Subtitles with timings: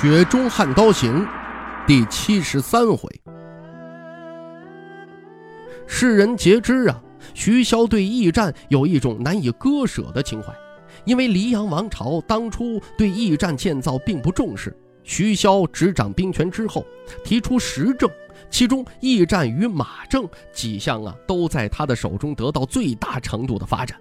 [0.00, 1.26] 雪中悍刀行》
[1.86, 3.06] 第七十三回，
[5.86, 6.98] 世人皆知啊，
[7.34, 10.50] 徐骁对驿站有一种难以割舍的情怀。
[11.04, 16.82] 因为黎阳王朝当初对驿站建造并不重视，徐骁执掌兵权之后，
[17.22, 18.10] 提出实政，
[18.48, 23.98] 其中驿站与马政几项啊，都在他的手中得到最大程度的发展。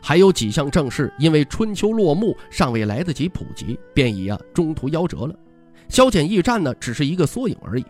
[0.00, 5.34] 还有几项政事，因为春秋落幕，尚未来得及普及，便已啊中途夭折了。
[5.88, 7.84] 削减驿站呢，只是一个缩影而已。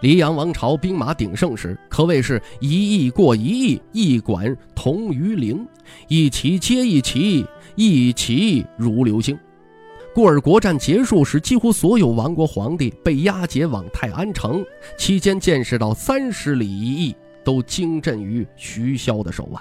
[0.00, 5.66] 黎阳王朝兵马鼎盛时，可谓是一役过一役，一管同于零，
[6.06, 7.44] 一旗接一旗，
[7.74, 9.36] 一旗如流星。
[10.14, 14.64] 故而国战结束时，几乎所有亡国皇帝被押解往泰安城，
[14.96, 19.60] 期间见识到三十里一役，都惊震于徐骁的手腕。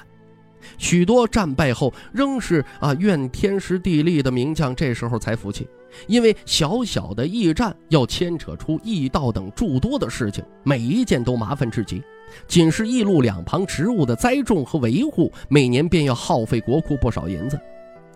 [0.78, 5.68] 许多战败后仍是啊怨天时地利的名将，这时候才服气，
[6.08, 12.02] 因为小小的驿站要牵扯出驿道等诸多的事情，每一件都麻烦至极。
[12.46, 17.58] 仅是驿路两旁植物的栽种和维护，每年便要耗费国库不少银子。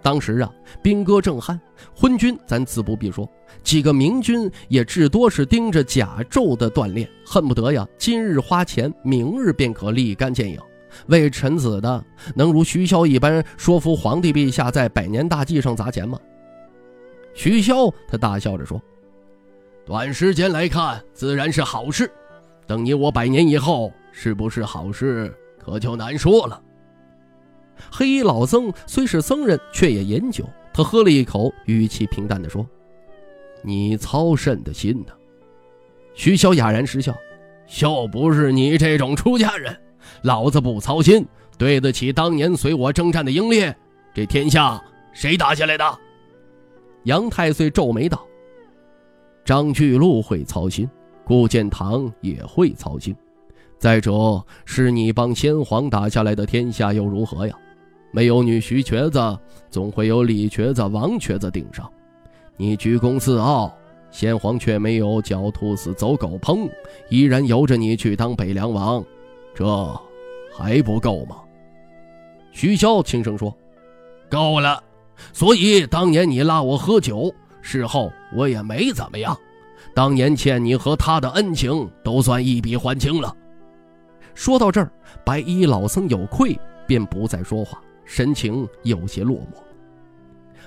[0.04, 1.58] 当时啊，兵戈正酣，
[1.96, 3.30] 昏君咱自不必说，
[3.64, 10.60] 几个明君也至多是盯着甲胄的锻炼，恨不得呀今日花钱，明日便可立竿见影。
[11.08, 12.04] 为臣子的
[12.36, 16.20] 能如徐骁一般说服皇帝陛下在百年大计上砸钱吗？
[17.34, 18.82] 徐骁他大笑着说
[19.86, 22.12] ：“短时间来看自然是好事，
[22.68, 26.62] 等你我百年以后是不是好事，可就难说了。”
[27.90, 30.48] 黑衣老僧虽是僧人，却也饮酒。
[30.74, 32.68] 他喝了一口，语气平淡地说
[33.64, 35.14] ：“你操甚的心呢？”
[36.14, 37.16] 徐骁哑然失笑
[37.82, 39.76] ：“又不是你这种出家人。”
[40.24, 41.26] 老子不操心，
[41.58, 43.76] 对得起当年随我征战的英烈。
[44.14, 44.82] 这天下
[45.14, 46.00] 谁打下来的？
[47.04, 48.24] 杨太岁皱眉道
[49.44, 50.88] ：“张巨鹿会操心，
[51.24, 53.16] 顾建堂也会操心。
[53.80, 54.12] 再者，
[54.66, 57.58] 是你帮先皇打下来的天下又如何呀？
[58.12, 59.20] 没有女婿瘸子，
[59.70, 61.90] 总会有李瘸子、王瘸子顶上。
[62.58, 63.74] 你居功自傲，
[64.12, 66.70] 先皇却没有狡兔死，走狗烹，
[67.10, 69.04] 依然由着你去当北凉王。”
[69.54, 69.66] 这
[70.54, 71.38] 还不够吗？
[72.52, 73.56] 徐骁轻声说
[74.30, 74.84] ：“够了。
[75.34, 79.38] 所以当年你拉我喝酒，事后我也没怎么样。
[79.94, 83.36] 当年欠你和他的恩情，都算一笔还清了。”
[84.34, 84.92] 说到这儿，
[85.26, 86.58] 白衣老僧有愧，
[86.88, 89.62] 便不再说话，神情有些落寞。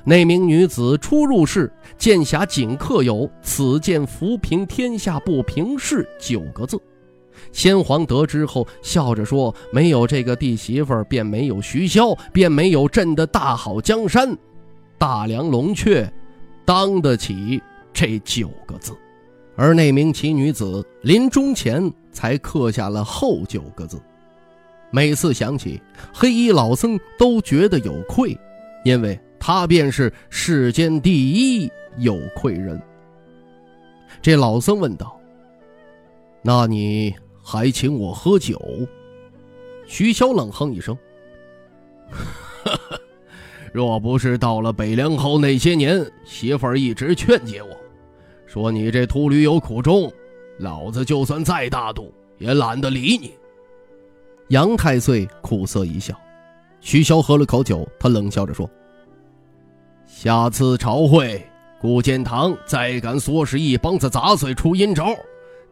[0.04, 6.78] 那名女子初入世，剑匣仅刻有“此剑浮平天下不平事”九个字。
[7.52, 14.36] 先皇得知后，笑着说：“没有这个弟媳妇，便没有徐骁，便没有朕的大好江山。
[14.98, 16.10] 大梁龙雀，
[16.64, 17.62] 当得起
[17.92, 18.92] 这九个字。”
[19.56, 24.00] 而那名奇女子临终前才刻下了后九个字。
[24.90, 25.80] 每次想起，
[26.12, 28.36] 黑衣老僧都觉得有愧，
[28.84, 32.80] 因为他便是世间第一有愧人。
[34.20, 35.20] 这老僧问道
[36.42, 37.14] ：“那你？”
[37.46, 38.58] 还请我喝酒。
[39.86, 40.96] 徐骁冷哼一声
[43.70, 47.68] ：“若不是到了北凉后那些年，媳妇儿一直劝解我，
[48.46, 50.10] 说你这秃驴有苦衷，
[50.58, 53.34] 老子就算再大度，也懒得理你。”
[54.48, 56.18] 杨太岁苦涩一笑。
[56.80, 58.68] 徐骁喝了口酒，他冷笑着说
[60.06, 61.42] ：“下次朝会，
[61.78, 65.14] 顾建堂再敢唆使一帮子杂碎出阴招，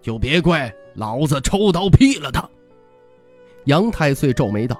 [0.02, 2.48] 就别怪。”老子抽刀劈了他！
[3.66, 4.76] 杨太岁皱眉道：“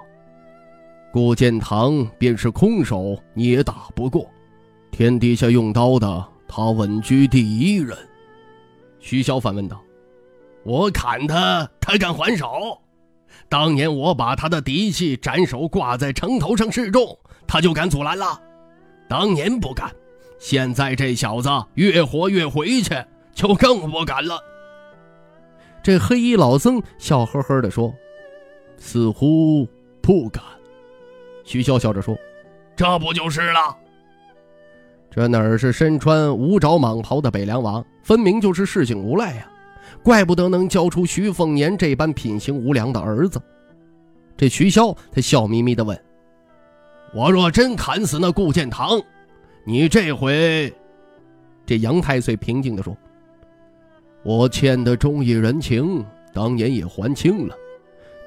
[1.12, 4.29] 顾建堂便是空手，你也打不过。
[4.91, 7.97] 天底下用刀的，他稳居第一人。”
[9.00, 9.81] 徐骁反问道
[10.64, 12.47] ：“我砍他，他敢还手？
[13.49, 18.41] 当年我把他的嫡系斩首挂在城头上示众，他就敢阻拦了？
[19.08, 19.91] 当年不敢，
[20.38, 22.94] 现在这小子越活越回去，
[23.32, 24.38] 就更不敢了。”
[25.82, 27.93] 这黑衣老僧笑呵呵地说
[28.79, 29.67] ：“似乎
[30.00, 30.43] 不敢。”
[31.44, 32.17] 徐骁笑着说
[32.76, 33.76] ：“这不就是了？”
[35.11, 39.49] 这哪是身穿五爪蟒袍的北凉王，分明就是市井无赖呀！
[40.02, 43.43] 怪不得能教出徐凤年这般品行无良的儿子。
[44.37, 46.00] 这徐骁他笑眯眯地问
[47.12, 49.00] ：“我若真砍死那顾建堂，
[49.64, 50.73] 你这回……”
[51.67, 52.96] 这杨太岁平静地说
[54.25, 57.55] ：“我欠的忠义人情，当年也还清了。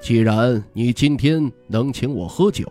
[0.01, 2.65] 既然你今天能请我喝酒，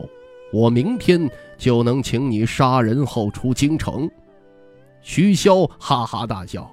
[0.52, 4.10] 我明天……”就能请你杀人后出京城。
[5.00, 6.68] 徐骁哈哈大笑：“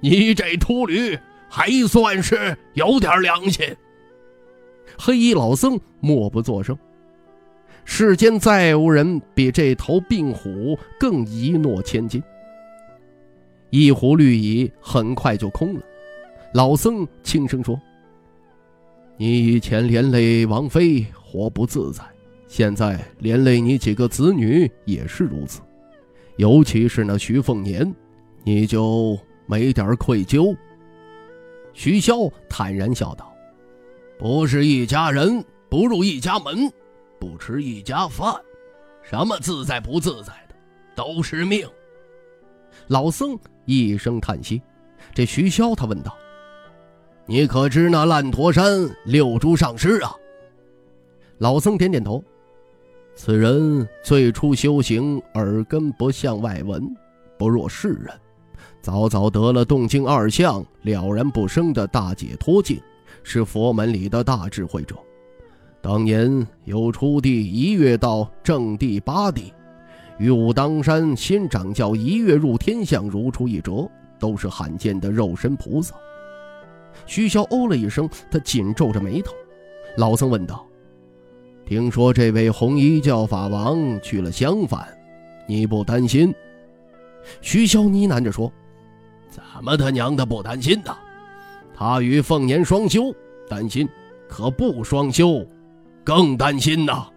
[0.00, 1.18] 你这秃驴
[1.48, 3.66] 还算是有点良心。”
[4.96, 6.78] 黑衣老僧默不作声。
[7.84, 12.22] 世间再无人比这头病虎更一诺千金。
[13.72, 15.80] 一壶绿蚁很快就空了。
[16.52, 17.80] 老僧轻声说
[19.16, 22.04] ：“你以前连累王妃，活不自在。”
[22.46, 25.62] 现在连累你几个子女也是如此，
[26.36, 27.90] 尤其是那徐凤年，
[28.44, 30.54] 你就没点愧疚？
[31.72, 33.34] 徐骁坦然笑道
[34.20, 36.70] ：“不是一家人，不入一家门，
[37.18, 38.34] 不吃一家饭，
[39.02, 40.54] 什么自在不自在的，
[40.94, 41.66] 都是命。”
[42.88, 44.60] 老僧一声叹息，
[45.14, 46.16] 这徐骁他问道
[47.26, 50.12] ：“你可知那烂陀山六珠上师啊？”
[51.38, 52.22] 老僧点点头。
[53.14, 56.82] 此人最初修行耳根不向外闻，
[57.38, 58.08] 不若世人，
[58.80, 62.80] 早早得了动静二相了然不生的大解脱境，
[63.22, 64.96] 是佛门里的大智慧者。
[65.82, 69.52] 当年由初地一跃到正地八地，
[70.22, 73.90] 与武当山新掌教一跃入天相如出一辙，
[74.20, 75.96] 都是罕见的肉身菩萨。
[77.06, 79.32] 徐骁哦了一声，他紧皱着眉头。
[79.96, 80.64] 老僧问道。
[81.66, 84.86] 听说这位红衣教法王去了襄樊，
[85.48, 86.32] 你不担心？
[87.40, 88.52] 徐骁呢喃着说
[89.28, 90.96] ：“怎么他娘的不担心呢？
[91.74, 93.12] 他与凤年双修，
[93.48, 93.88] 担心；
[94.28, 95.44] 可不双修，
[96.04, 97.08] 更担心呐。”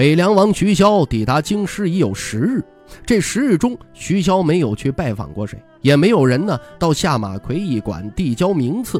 [0.00, 2.64] 北凉王徐骁抵达京师已有十日，
[3.04, 8.98] 这十日中，徐骁没有去拜访过谁，也没有人呢到下马奎驿馆递交名次。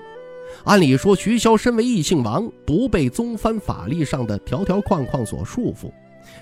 [0.64, 5.90] 按理说，徐骁身为异姓王，不被宗藩法律上的条条框框所束缚。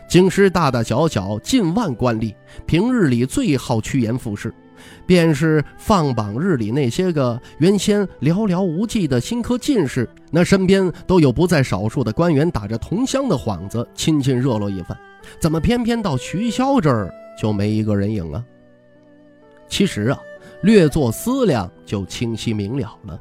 [0.08, 2.34] 京师大大小小近万官吏，
[2.66, 4.52] 平日里最好趋炎附势，
[5.06, 14.96] 便是放榜日里那些个原先寥寥无几的新科进士，那身边都有不在少数的官员打着同乡的幌子，亲亲热络一番。
[15.40, 18.44] 怎么偏偏到徐骁这儿就没一个人影啊？
[19.68, 20.18] 其实啊，
[20.62, 23.20] 略作思量就清晰明了了。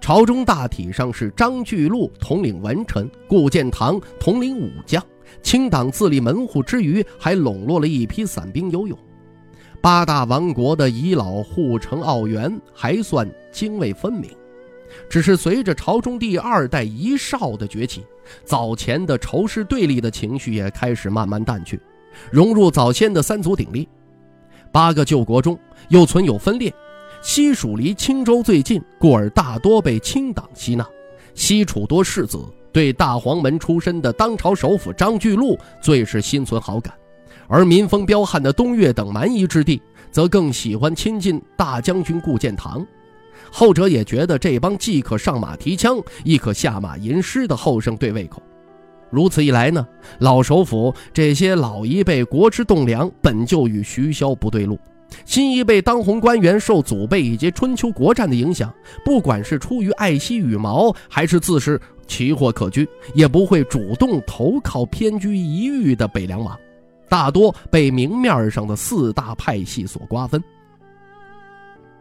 [0.00, 5.02] 朝中大体上是张巨鹿统领文臣，顾建堂统领武将，
[5.42, 8.96] 清党自立门户之余，还笼络了一批散兵游勇。
[9.82, 14.30] 八大王国的遗老护城奥元还算泾渭分明，
[15.10, 18.06] 只是随着朝中第二代遗少的崛起，
[18.44, 21.80] 早前的仇视对立的情绪也开始慢慢淡去，
[22.30, 23.88] 融入早先的三足鼎立。
[24.70, 25.58] 八个旧国中
[25.88, 26.72] 又存有分裂。
[27.20, 30.86] 西蜀离青州最近，故而大多被清党吸纳。
[31.34, 32.38] 西楚多士子
[32.72, 36.94] 对大黄门出身的当朝首辅张巨鹿最是心存好感，
[37.48, 39.80] 而民风彪悍的东岳等蛮夷之地，
[40.10, 42.86] 则更喜欢亲近大将军顾建堂。
[43.50, 48.42] 后者也觉得这帮既可上马提枪，亦可下马吟诗的后生对胃口。
[49.10, 49.86] 如此一来呢，
[50.20, 54.78] 老首府这些老一辈国之栋梁，本就与徐骁不对路。
[55.26, 58.72] 新一辈当红官员受祖辈以及春秋国战的影响，
[59.04, 66.58] 不管是出于爱惜羽毛，还是自恃奇货可居，也不会主动投靠偏居一隅的北凉王，
[67.12, 70.42] 大多被明面上的四大派系所瓜分。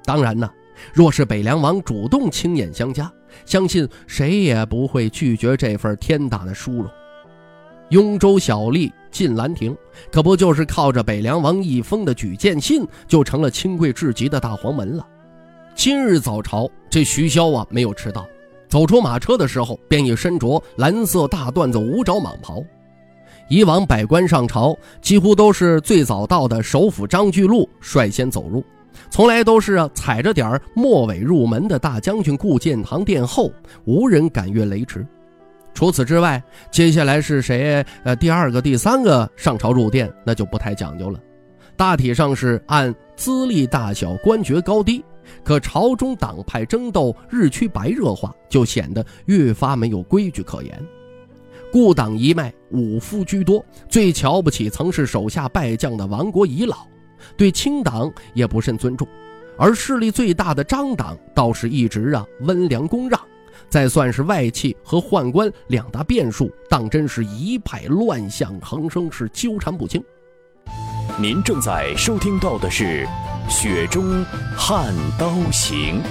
[0.06, 0.50] 当然呢，
[0.94, 3.12] 若是北凉王主动亲眼相加，
[3.46, 6.90] 相信谁也不会拒绝这份天大的殊荣。
[7.90, 9.76] 雍州小吏进兰亭，
[10.14, 15.06] 可不就是靠着北凉王一封的举荐信，就成了清贵至极的大黄门了。
[15.76, 18.26] 今日早朝，这徐骁啊没有迟到，
[18.70, 22.64] 走出马车的时候，便已身着蓝色大缎子五爪蟒袍。
[23.52, 28.64] 以往百官上朝，几乎都是最早到的首辅张巨禄率先走入，
[29.10, 33.52] 从来都是踩着点儿末尾入门的大将军顾建堂殿后，
[33.84, 35.06] 无人敢越雷池。
[35.74, 36.42] 除此之外，
[36.72, 37.86] 接下来是谁？
[38.06, 41.20] 呃，第二个、第三个上朝入殿，那就不太讲究了。
[41.76, 45.04] 大体上是按资历大小、官爵高低。
[45.44, 50.88] 可朝中党派争斗日趋白热化，就显得越发没有规矩可言。
[51.72, 56.86] 故党一脉，武夫居多，最瞧不起曾是手下败将的亡国遗老，
[57.38, 59.08] 对清党也不甚尊重。
[59.58, 63.20] 而势力最大的张党倒是一直啊温良恭让，
[63.70, 70.04] 再算是外戚和宦官两大变数，当真是一派乱象横生，是纠缠不清。
[71.20, 73.08] 您正在收听到的是
[73.50, 74.26] 《雪中
[74.58, 76.02] 悍刀行》，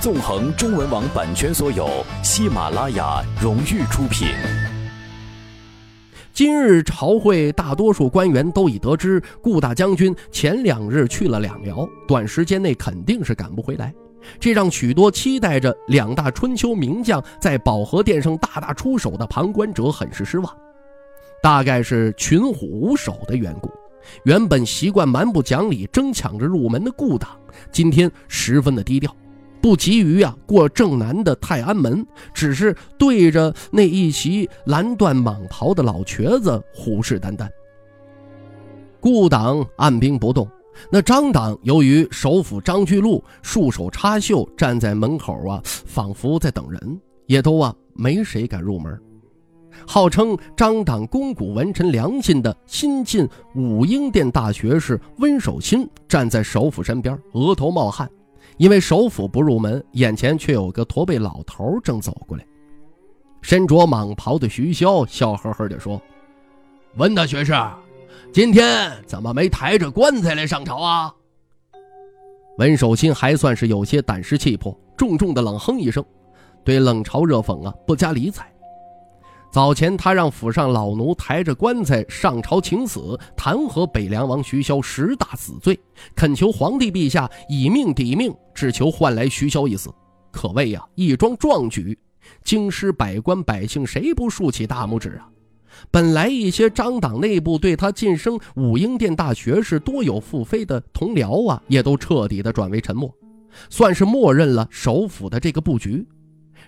[0.00, 1.88] 纵横中文网版权所有，
[2.22, 4.28] 喜马拉雅荣誉出品。
[6.36, 13.90] 今日朝会，大多数官员都已得知顾大将军前两日去了两辽，短时间内肯定是赶不回来。
[14.38, 20.54] 这让许多期待着两大春秋名将在保和殿上大打出手的旁观者很是失望。
[21.42, 23.70] 大概是群虎无首的缘故，
[24.24, 27.30] 原本习惯蛮不讲理、争抢着入门的顾党，
[27.72, 29.10] 今天十分的低调。
[29.60, 37.48] 不急于啊过正南的泰安门，只是对着那一袭蓝缎蟒袍的老瘸子虎视眈眈。
[39.00, 40.48] 顾党按兵不动，
[40.90, 48.98] 那张党由于首府张居禄束手插袖站在门口啊，仿佛在等人，也都啊没谁敢入门。
[49.86, 58.08] 号称张党肱骨文臣良心的新晋武英殿大学士温守钦站在首府身边，额头冒汗。
[58.58, 62.46] 因为首府不入门，眼前却有个驼背老头正走过来。
[63.42, 66.00] 身着蟒袍的徐骁笑呵呵地说
[66.96, 67.52] ：“温大学士，
[68.32, 71.14] 今天怎么没抬着棺材来上朝啊？”
[72.58, 76.02] 温守钦还算是有些胆识气魄，重重的冷哼一声，
[76.64, 78.50] 对冷嘲热讽啊不加理睬。
[79.56, 85.80] 早前他让府上老奴抬着棺材上朝请死，弹劾北凉王徐骁十大死罪，
[86.14, 89.88] 恳求皇帝陛下以命抵命，只求换来徐骁一死，
[90.30, 91.98] 可谓呀一桩壮举。
[92.44, 95.26] 京师百官百姓谁不竖起大拇指啊？
[95.90, 103.10] 本来一些张党内部对他晋升武英殿大学士多有腹诽的同僚啊，也都彻底的转为沉默，
[103.70, 106.06] 算是默认了首府的这个布局。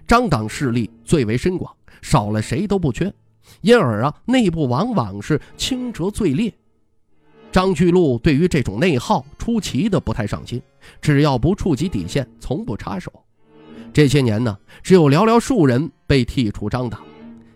[0.07, 1.71] 张党势力最为深广。
[2.03, 3.13] 少了谁都不缺，
[3.61, 6.53] 因而啊，内部往往是轻折最烈。
[7.51, 10.61] 张居禄对于这种内耗出奇的不太上心，
[11.01, 13.11] 只要不触及底线，从不插手。
[13.93, 17.03] 这些年呢，只有寥寥数人被剔除张党，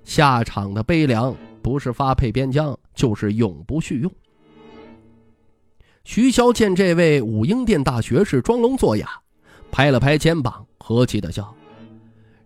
[0.03, 4.11] 下场的悲凉，不是发配边疆，就是永不续用。
[6.05, 9.07] 徐骁见这位武英殿大学士装聋作哑，
[9.71, 11.55] 拍了拍肩膀，和气的笑。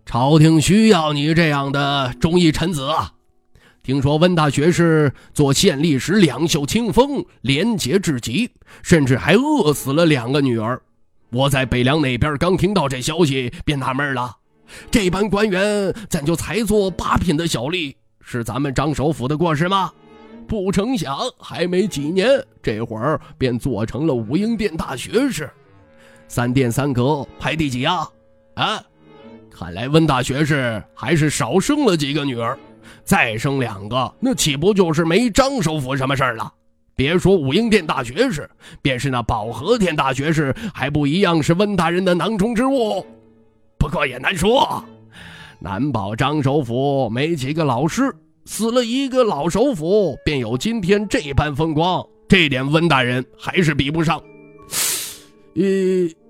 [0.07, 3.11] 朝廷需要你这样的忠义臣子啊！
[3.83, 8.49] 听说温大学士做县吏时两袖清风，廉洁至极，
[8.81, 10.81] 甚至还饿死了两个女儿。
[11.29, 14.33] 我在北凉那边刚听到这消息，便纳闷了：
[14.89, 17.93] 这般官员怎就才做八品的小吏？
[18.21, 19.91] 是咱们张首府的过失吗？
[20.47, 22.29] 不成想，还没几年，
[22.63, 25.51] 这会儿便做成了武英殿大学士。
[26.29, 28.09] 三殿三阁排第几啊？
[28.55, 28.81] 啊？
[29.59, 32.55] 看来温大学士还是少生了几个女儿，
[33.03, 36.53] 再生两个，那岂不就是没张首府什么事儿了？
[36.95, 38.47] 别说武英殿大学士，
[38.83, 43.03] 便是那保和殿大学士，还不一样是温大人的囊中之物。
[43.79, 44.85] 不过也难说，
[45.57, 48.13] 难保张首府没几个老师，
[48.45, 52.05] 死了一个老首府，便有今天这般风光。
[52.29, 54.21] 这点温大人还是比不上。
[55.55, 55.63] 呃，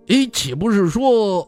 [0.08, 1.46] 诶，岂不是说？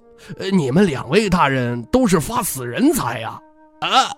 [0.52, 3.40] 你们两位大人都是发死人财呀？
[3.80, 4.12] 啊，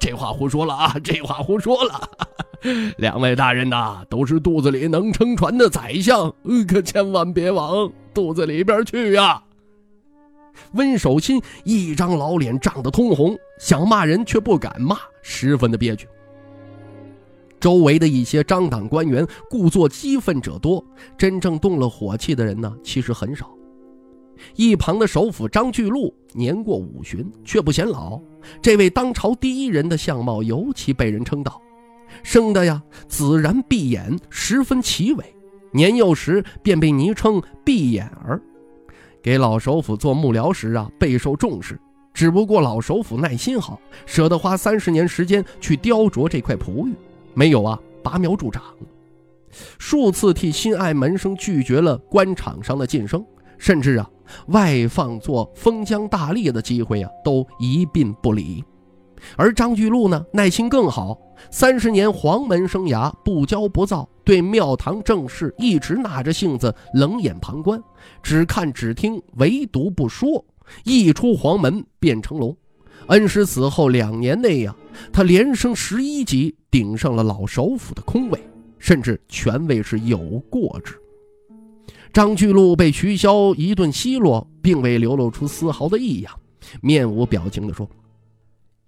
[0.00, 0.94] 这话胡说了啊！
[1.02, 2.08] 这话胡说了。
[2.96, 6.32] 两位大人呐，都是肚子里能撑船的宰相，
[6.66, 9.42] 可千万别往肚子里边去呀。
[10.72, 16.08] 温守新一张老脸涨得通红，想骂人却不敢骂，十分的憋屈。
[17.66, 20.80] 周围的一些张党官员故作激愤者多，
[21.18, 23.50] 真正动了火气的人呢，其实很少。
[24.54, 28.20] 一旁的首辅张巨禄年过五旬，却不显老。
[28.62, 31.60] 这位当朝第一人的相貌尤其被人称道，
[32.22, 35.24] 生的呀紫然碧眼，十分奇伟。
[35.72, 38.40] 年幼时便被昵称碧眼儿，
[39.20, 41.76] 给老首辅做幕僚时啊备受重视。
[42.14, 46.94] 只不过老首辅耐心好，舍得花三十年时间去雕琢这块璞玉。
[47.36, 48.62] 没有啊，拔苗助长，
[49.78, 53.22] 数次替心爱门生拒绝了官场上的晋升，
[53.58, 54.10] 甚至啊，
[54.46, 58.64] 外放做封疆大吏的机会啊，都一并不理。
[59.36, 61.18] 而张巨禄呢，耐心更好，
[61.50, 67.78] 三十年黄门生涯不骄不躁，对庙堂政事一直纳着性子，冷眼旁观，
[68.22, 70.42] 只看只听，唯独不说。
[70.84, 72.56] 一出黄门便成龙。
[73.08, 74.74] 恩师死后两年内呀，
[75.12, 78.40] 他连升十一级，顶上了老首府的空位，
[78.78, 80.18] 甚至权位是有
[80.50, 80.94] 过之。
[82.12, 86.32] 张巨鹿被徐骁一顿奚落，并未流露出丝毫的异样，
[86.80, 87.88] 面无表情地说：“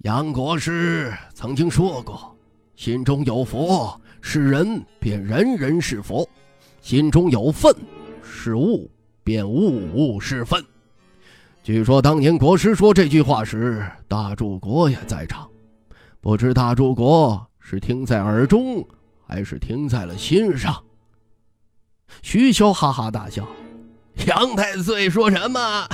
[0.03, 2.37] 杨国师曾经说过，
[2.75, 6.29] 心中有佛，是人便人人是佛；
[6.81, 7.73] 心中有愤，
[8.23, 8.91] 是物
[9.23, 10.61] 便物物是愤。”
[11.69, 15.47] 据说当年国师说这句话时，大柱国也在场。
[16.19, 18.83] 不知大柱国是听在耳中，
[19.27, 20.83] 还是听在了心上？
[22.23, 23.47] 徐骁哈哈大笑
[24.27, 25.87] ：“杨太岁说什么？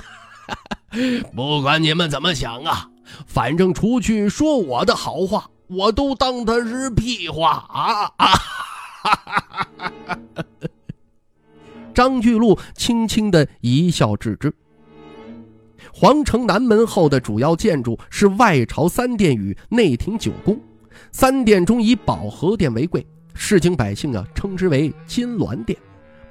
[1.34, 2.88] 不管你们怎么想啊，
[3.26, 8.30] 反正除去说我的好话，我都当他是屁话啊！”啊！
[11.92, 14.54] 张巨鹿轻轻的一笑置之。
[15.96, 20.58] 皇城南门后的主要建筑是外朝三殿与内廷九宫，
[21.12, 25.78] 三殿中以保和殿为贵，市井百姓啊称之为金銮殿。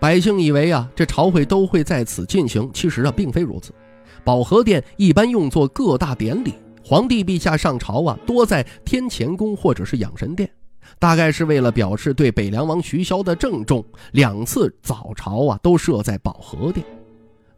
[0.01, 3.73] 百姓以为啊这朝会都会在此进行，其实啊并非如此。
[4.25, 10.49] 保和殿一般用作各大典礼，皇帝陛下上朝啊多在天乾宫或者是养神殿，
[10.99, 16.85] 大概是为了表示对北凉王徐骁的郑重，两次早朝啊都设在保和殿。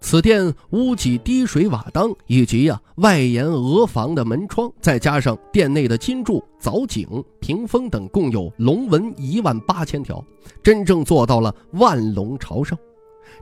[0.07, 7.07] 此殿屋脊滴水瓦当，以及呀外檐额房的门窗，再加上殿内的金柱、藻井、
[7.39, 10.24] 屏风等，共有龙纹一万八千条，
[10.62, 12.77] 真正做到了万龙朝圣。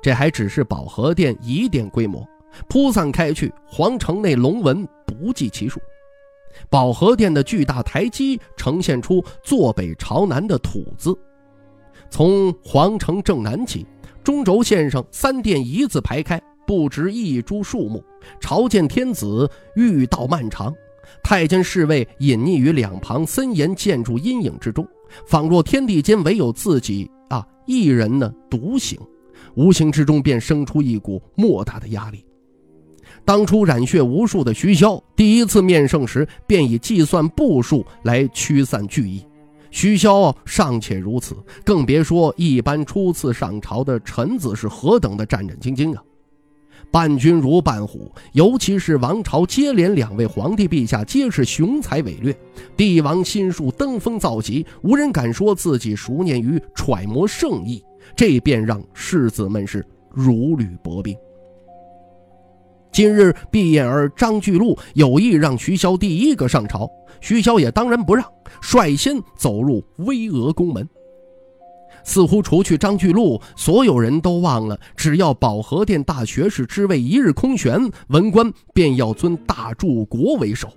[0.01, 2.25] 这还只是保和殿一殿规模，
[2.69, 5.81] 铺散开去，皇城内龙纹不计其数。
[6.69, 11.13] 保和殿的巨大台基呈现出坐北朝南的土字，
[12.09, 13.85] 从皇城正南起，
[14.23, 16.41] 中轴线上三殿一字排开。
[16.65, 18.03] 不值一株树木，
[18.39, 20.73] 朝见天子，御道漫长。
[21.21, 24.87] 太监侍卫隐匿于两旁森严建筑阴影之中，
[25.25, 28.99] 仿若天地间唯有自己啊一人呢独行。
[29.55, 32.25] 无形之中便生出一股莫大的压力。
[33.25, 39.23] 当初染血无数的徐骁，第一次面圣时便以计算步数来驱散惧意。
[39.69, 41.35] 徐骁尚且如此，
[41.65, 46.03] 更别说一般初次上朝的臣子是何等的战战兢兢啊！
[46.93, 52.37] 伴君如伴虎，尤其是王朝接连两位皇帝陛下皆是雄才伟略，
[52.77, 57.83] 帝王心术登峰造极，无人敢说自己熟念于揣摩圣意，
[58.15, 61.17] 这便让世子们是如履薄冰。
[62.91, 66.87] 今日毕彦儿张巨鹿有意让徐骁第一个上朝，
[67.19, 68.23] 徐骁也当然不让，
[68.61, 70.87] 率先走入巍峨宫门。
[72.03, 80.67] 似乎除去张巨禄，所有人都忘了，只要保和殿大学士之位一日空悬，文官便要尊大柱国为首。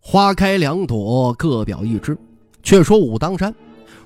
[0.00, 2.16] 花开两朵，各表一枝。
[2.62, 3.54] 却说武当山，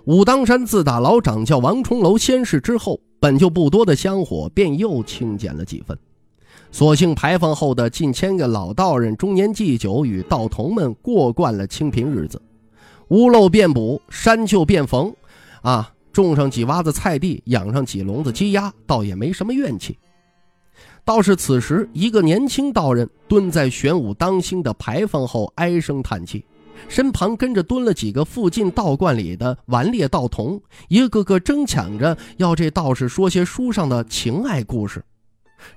[0.04, 5.96] 武当山自打老掌教王重楼仙逝之后，本就不多的香火便又清减了几分。
[6.70, 12.42] 所幸牌坊后的近千个老道人中年祭酒，与道童们过惯了清贫日子，
[13.08, 15.14] 屋漏便补，山丘便逢。
[15.62, 19.98] 啊，种上几洼子菜地，养上几笼子鸡鸭，倒也没什么怨气。
[21.04, 26.44] 倒是此时，一个年轻道人蹲在玄武当心的牌坊后，唉声叹气，
[26.86, 35.02] 身旁跟着蹲了几个附近道观里的顽劣道童，一个个争抢着要这道士说些书上的情爱故事。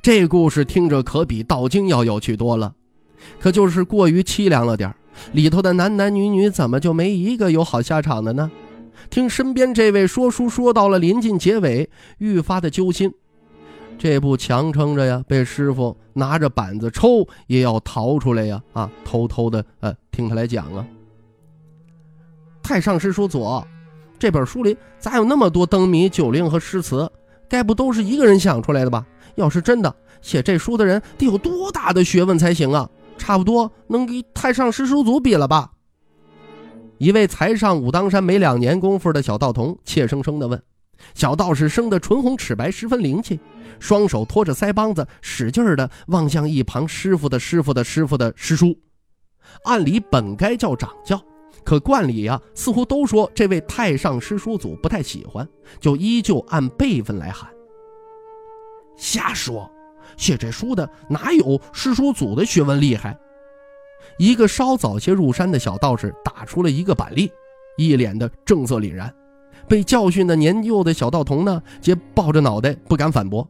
[0.02, 2.76] 这故事听着可比道经要有趣多了，
[3.40, 4.94] 可就是过于凄凉了点
[5.32, 8.52] 里头的男男女女怎么就没一个有好下场的呢？
[9.10, 13.14] 听身边这位说书说到了临近结尾，愈发的揪心。
[13.98, 18.62] 这不强撑着呀，被师傅拿着板子抽，也要逃出来呀！
[18.74, 20.86] 啊，偷偷的呃，听他来讲啊。
[22.64, 23.66] 太上师叔左，
[24.18, 27.12] 这本书里咋有那么多灯谜、酒令和诗词？
[27.48, 29.06] 该不都是一个人想出来的吧？
[29.36, 32.90] 要是真的，写这书的人得有多大的学问才行啊？
[33.18, 35.72] 差不多能给太上师叔祖比了吧？
[37.02, 40.62] 一位才上武当山没两年功夫的小道童怯生生地问
[41.16, 43.40] ：“小道士生得唇红齿白，十分灵气，
[43.80, 48.78] 双手托着腮帮子，使劲儿地望向一旁师傅的师傅的师傅的师叔。
[49.64, 51.20] 按理本该叫掌教，
[51.64, 57.50] 可观里呀，似乎都说这位太上师叔祖不太喜欢，就依旧按辈分来喊。
[58.96, 59.68] 瞎说，
[60.18, 63.18] 写这书的哪有师叔祖的学问厉害？”
[64.18, 67.32] 一个稍早些入山的小道士打出了一个板栗，
[67.78, 69.14] 一脸的正色凛然。
[69.68, 73.48] 被教训的年幼的小道童呢，皆抱着脑袋不敢反驳。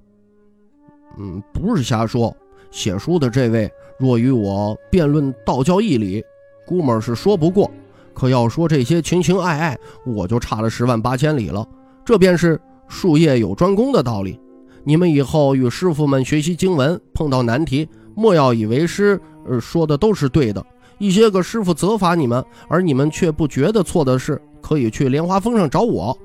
[1.18, 2.36] 嗯，不是瞎说，
[2.70, 6.24] 写书的这位若与我辩论道教义理，
[6.66, 7.70] 估摸是说不过；
[8.14, 11.68] 可要说这些情情爱爱，我就差了十万八千里了。
[12.06, 14.40] 这便是术业有专攻的道理。
[14.84, 20.66] 你们以后与师傅们学习经文，碰到难题，莫要以为师呃说的都是对的。
[20.98, 26.16] 一些个师傅责罚你们，而你们却不觉得错的事，可以去莲花峰上找我。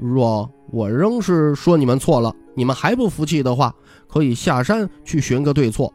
[0.00, 3.72] 若我仍是说你们错了，你们还不服气的话，
[4.08, 5.92] 可以下山去寻个对错。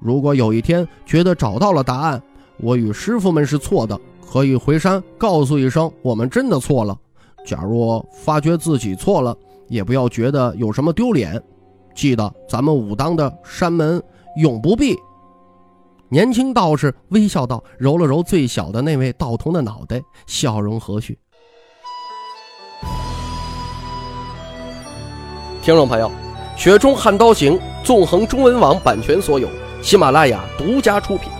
[0.00, 2.20] 如果有一天觉得找到了答案，
[2.58, 6.98] 我与师傅们是错的，可以回山告诉一声，我们真的错了。
[7.46, 9.36] 假若发觉自己错了，
[9.68, 11.40] 也不要觉得有什么丢脸。
[11.94, 14.02] 记得咱们武当的山门
[14.36, 14.96] 永不闭。
[16.12, 21.16] 年轻道士微笑道，揉了揉最小的那位道童的脑袋，笑容和煦。
[25.62, 26.10] 听众朋友，
[26.60, 29.48] 《雪中悍刀行》纵横中文网版权所有，
[29.82, 31.30] 喜马拉雅独家出品，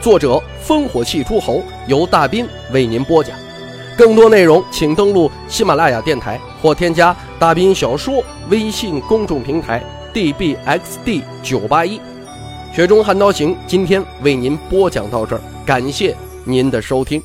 [0.00, 3.36] 作者烽火戏诸侯，由大斌为您播讲。
[3.98, 9.82] 更多内容请登录喜马拉雅电台或添加大斌小说微信公众平台
[10.14, 11.98] dbxd 九八一。
[12.74, 17.22] 《雪中悍刀行》今天为您播讲到这儿，感谢您的收听。